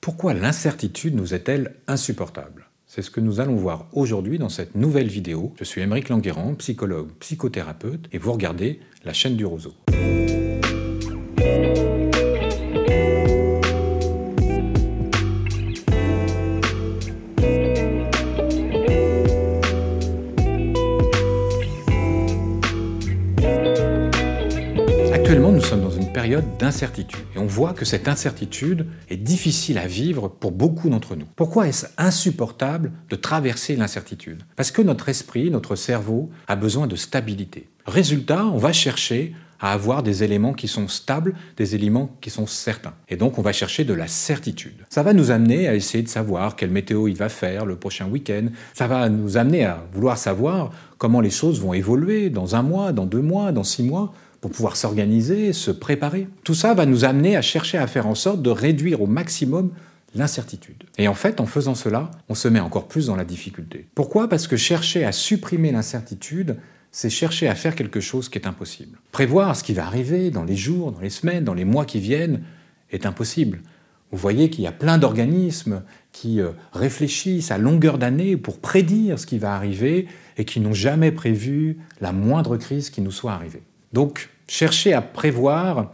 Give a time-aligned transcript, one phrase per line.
[0.00, 2.70] Pourquoi l'incertitude nous est-elle insupportable?
[2.86, 5.52] C'est ce que nous allons voir aujourd'hui dans cette nouvelle vidéo.
[5.58, 9.74] Je suis Émeric Languerrand, psychologue, psychothérapeute, et vous regardez la chaîne du roseau.
[25.30, 27.20] Actuellement, nous sommes dans une période d'incertitude.
[27.36, 31.26] Et on voit que cette incertitude est difficile à vivre pour beaucoup d'entre nous.
[31.36, 34.42] Pourquoi est-ce insupportable de traverser l'incertitude?
[34.56, 37.68] Parce que notre esprit, notre cerveau a besoin de stabilité.
[37.86, 42.48] Résultat, on va chercher à avoir des éléments qui sont stables, des éléments qui sont
[42.48, 42.94] certains.
[43.08, 44.84] Et donc on va chercher de la certitude.
[44.88, 48.08] Ça va nous amener à essayer de savoir quelle météo il va faire le prochain
[48.08, 48.46] week-end.
[48.74, 52.90] Ça va nous amener à vouloir savoir comment les choses vont évoluer dans un mois,
[52.90, 56.28] dans deux mois, dans six mois pour pouvoir s'organiser, se préparer.
[56.44, 59.70] Tout ça va nous amener à chercher à faire en sorte de réduire au maximum
[60.14, 60.84] l'incertitude.
[60.98, 63.86] Et en fait, en faisant cela, on se met encore plus dans la difficulté.
[63.94, 64.28] Pourquoi?
[64.28, 66.56] Parce que chercher à supprimer l'incertitude,
[66.90, 68.98] c'est chercher à faire quelque chose qui est impossible.
[69.12, 72.00] Prévoir ce qui va arriver dans les jours, dans les semaines, dans les mois qui
[72.00, 72.42] viennent
[72.90, 73.60] est impossible.
[74.10, 79.20] Vous voyez qu'il y a plein d'organismes qui euh, réfléchissent à longueur d'année pour prédire
[79.20, 83.32] ce qui va arriver et qui n'ont jamais prévu la moindre crise qui nous soit
[83.32, 83.62] arrivée.
[83.92, 85.92] Donc, chercher à prévoir,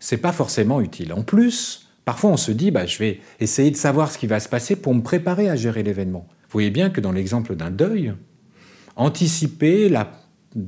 [0.00, 1.12] c'est pas forcément utile.
[1.12, 4.40] En plus, parfois on se dit, bah, je vais essayer de savoir ce qui va
[4.40, 6.26] se passer pour me préparer à gérer l'événement.
[6.30, 8.14] Vous voyez bien que dans l'exemple d'un deuil,
[8.96, 9.92] anticiper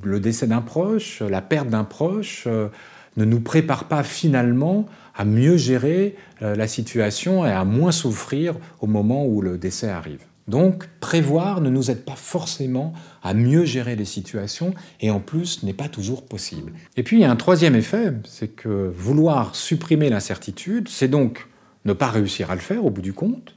[0.03, 2.69] le décès d'un proche, la perte d'un proche, euh,
[3.17, 8.55] ne nous prépare pas finalement à mieux gérer euh, la situation et à moins souffrir
[8.81, 10.25] au moment où le décès arrive.
[10.51, 15.63] Donc, prévoir ne nous aide pas forcément à mieux gérer les situations et en plus
[15.63, 16.73] n'est pas toujours possible.
[16.97, 21.47] Et puis, il y a un troisième effet, c'est que vouloir supprimer l'incertitude, c'est donc
[21.85, 23.55] ne pas réussir à le faire au bout du compte,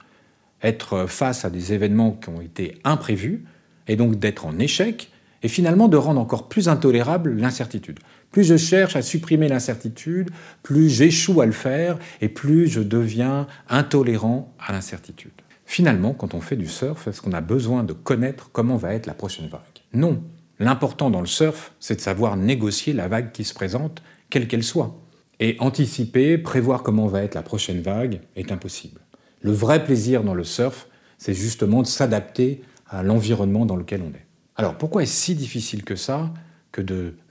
[0.62, 3.44] être face à des événements qui ont été imprévus
[3.88, 8.00] et donc d'être en échec et finalement de rendre encore plus intolérable l'incertitude.
[8.32, 10.30] Plus je cherche à supprimer l'incertitude,
[10.62, 15.34] plus j'échoue à le faire et plus je deviens intolérant à l'incertitude.
[15.66, 19.06] Finalement, quand on fait du surf, est-ce qu'on a besoin de connaître comment va être
[19.08, 19.62] la prochaine vague?
[19.94, 20.22] Non.
[20.60, 24.64] L'important dans le surf, c'est de savoir négocier la vague qui se présente, quelle qu'elle
[24.64, 24.96] soit.
[25.40, 29.02] Et anticiper, prévoir comment va être la prochaine vague est impossible.
[29.42, 30.88] Le vrai plaisir dans le surf,
[31.18, 34.26] c'est justement de s'adapter à l'environnement dans lequel on est.
[34.56, 36.34] Alors pourquoi est-ce si difficile que ça
[36.72, 36.82] que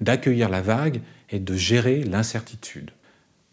[0.01, 1.01] d'accueillir la vague
[1.31, 2.91] et de gérer l'incertitude?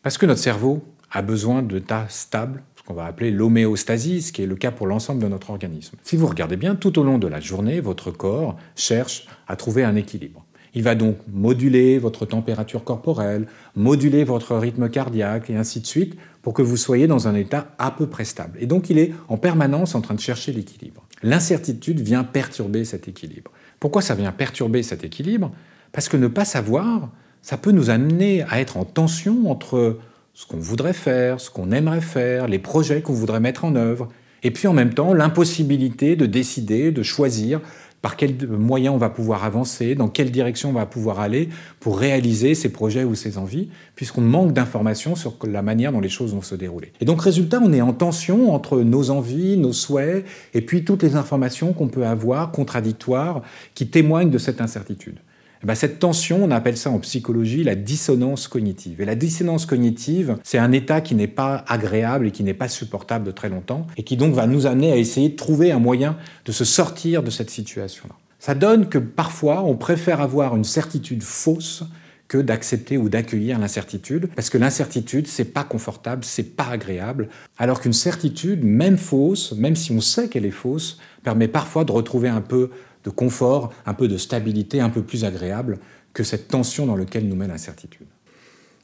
[0.02, 4.48] Parce que notre cerveau a besoin d'états stables qu'on va appeler l'homéostasie, ce qui est
[4.48, 5.96] le cas pour l'ensemble de notre organisme.
[6.02, 9.84] Si vous regardez bien, tout au long de la journée, votre corps cherche à trouver
[9.84, 10.44] un équilibre.
[10.74, 13.46] Il va donc moduler votre température corporelle,
[13.76, 17.76] moduler votre rythme cardiaque et ainsi de suite pour que vous soyez dans un état
[17.78, 18.58] à peu près stable.
[18.60, 21.06] Et donc il est en permanence en train de chercher l'équilibre.
[21.22, 23.52] L'incertitude vient perturber cet équilibre.
[23.80, 25.52] Pourquoi ça vient perturber cet équilibre?
[25.92, 27.12] Parce que ne pas savoir,
[27.44, 30.00] ça peut nous amener à être en tension entre
[30.40, 34.08] ce qu'on voudrait faire, ce qu'on aimerait faire, les projets qu'on voudrait mettre en œuvre,
[34.42, 37.60] et puis en même temps l'impossibilité de décider, de choisir
[38.02, 41.50] par quels moyens on va pouvoir avancer, dans quelle direction on va pouvoir aller
[41.82, 46.08] pour réaliser ces projets ou ces envies, puisqu'on manque d'informations sur la manière dont les
[46.08, 46.94] choses vont se dérouler.
[47.02, 51.04] Et donc résultat, on est en tension entre nos envies, nos souhaits, et puis toutes
[51.04, 53.42] les informations qu'on peut avoir contradictoires
[53.76, 55.20] qui témoignent de cette incertitude.
[55.62, 59.02] Eh ben, cette tension, on appelle ça en psychologie la dissonance cognitive.
[59.02, 62.70] Et la dissonance cognitive, c'est un état qui n'est pas agréable et qui n'est pas
[62.70, 65.80] supportable de très longtemps, et qui donc va nous amener à essayer de trouver un
[65.80, 66.16] moyen
[66.46, 68.16] de se sortir de cette situation-là.
[68.40, 71.84] Ça donne que parfois, on préfère avoir une certitude fausse
[72.30, 77.28] que d'accepter ou d'accueillir l'incertitude, parce que l'incertitude, c'est pas confortable, c'est pas agréable,
[77.58, 81.92] alors qu'une certitude, même fausse, même si on sait qu'elle est fausse, permet parfois de
[81.92, 82.70] retrouver un peu
[83.04, 85.80] de confort, un peu de stabilité, un peu plus agréable
[86.14, 88.08] que cette tension dans laquelle nous met l'incertitude.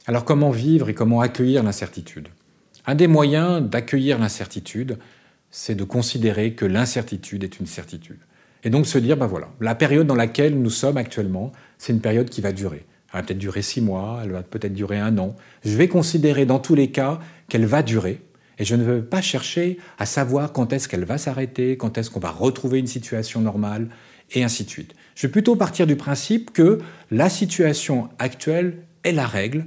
[0.06, 2.28] Alors comment vivre et comment accueillir l'incertitude?
[2.86, 4.98] Un des moyens d'accueillir l'incertitude,
[5.50, 8.18] c'est de considérer que l'incertitude est une certitude.
[8.62, 12.00] Et donc se dire, ben voilà, la période dans laquelle nous sommes actuellement, c'est une
[12.00, 12.84] période qui va durer.
[13.12, 15.36] Elle va peut-être durer six mois, elle va peut-être durer un an.
[15.64, 17.18] Je vais considérer dans tous les cas
[17.48, 18.20] qu'elle va durer,
[18.58, 22.10] et je ne veux pas chercher à savoir quand est-ce qu'elle va s'arrêter, quand est-ce
[22.10, 23.88] qu'on va retrouver une situation normale,
[24.32, 24.94] et ainsi de suite.
[25.14, 26.80] Je vais plutôt partir du principe que
[27.10, 29.66] la situation actuelle est la règle,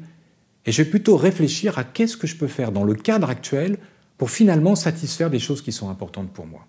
[0.65, 3.77] et je vais plutôt réfléchir à qu'est-ce que je peux faire dans le cadre actuel
[4.17, 6.67] pour finalement satisfaire des choses qui sont importantes pour moi.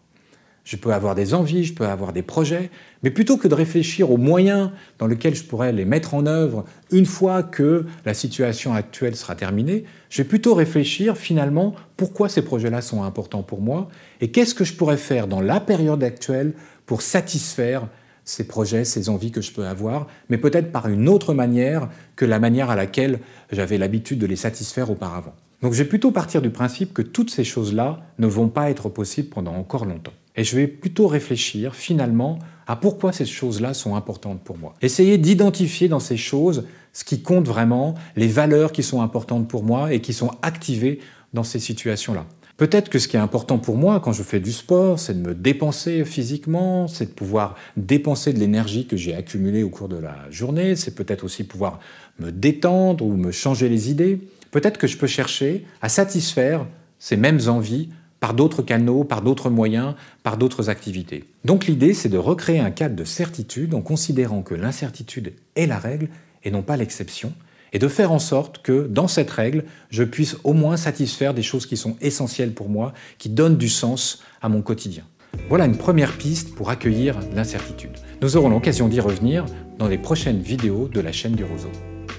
[0.71, 2.71] Je peux avoir des envies, je peux avoir des projets,
[3.03, 4.71] mais plutôt que de réfléchir aux moyens
[5.01, 9.35] dans lesquels je pourrais les mettre en œuvre une fois que la situation actuelle sera
[9.35, 13.89] terminée, je vais plutôt réfléchir finalement pourquoi ces projets-là sont importants pour moi
[14.21, 16.53] et qu'est-ce que je pourrais faire dans la période actuelle
[16.87, 17.89] pour satisfaire
[18.25, 22.25] ces projets, ces envies que je peux avoir, mais peut-être par une autre manière que
[22.25, 23.19] la manière à laquelle
[23.51, 25.35] j'avais l'habitude de les satisfaire auparavant.
[25.63, 28.89] Donc je vais plutôt partir du principe que toutes ces choses-là ne vont pas être
[28.89, 30.13] possibles pendant encore longtemps.
[30.41, 34.75] Et je vais plutôt réfléchir finalement à pourquoi ces choses-là sont importantes pour moi.
[34.81, 36.65] Essayer d'identifier dans ces choses
[36.95, 41.01] ce qui compte vraiment, les valeurs qui sont importantes pour moi et qui sont activées
[41.35, 42.25] dans ces situations-là.
[42.57, 45.29] Peut-être que ce qui est important pour moi quand je fais du sport, c'est de
[45.29, 49.99] me dépenser physiquement, c'est de pouvoir dépenser de l'énergie que j'ai accumulée au cours de
[49.99, 51.81] la journée, c'est peut-être aussi pouvoir
[52.19, 54.19] me détendre ou me changer les idées.
[54.53, 56.65] Peut-être que je peux chercher à satisfaire
[56.99, 57.91] ces mêmes envies
[58.21, 61.25] par d'autres canaux, par d'autres moyens, par d'autres activités.
[61.45, 65.79] Donc l'idée, c'est de recréer un cadre de certitude en considérant que l'incertitude est la
[65.79, 66.09] règle
[66.45, 67.33] et non pas l'exception,
[67.73, 71.43] et de faire en sorte que dans cette règle, je puisse au moins satisfaire des
[71.43, 75.05] choses qui sont essentielles pour moi, qui donnent du sens à mon quotidien.
[75.49, 77.93] Voilà une première piste pour accueillir l'incertitude.
[78.23, 79.45] Nous aurons l'occasion d'y revenir
[79.79, 81.71] dans les prochaines vidéos de la chaîne du Roseau.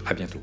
[0.05, 0.39] À bientôt.